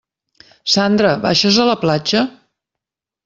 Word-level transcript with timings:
Sandra, 0.75 1.11
baixes 1.27 1.61
a 1.63 1.67
la 1.71 1.77
platja? 1.83 2.23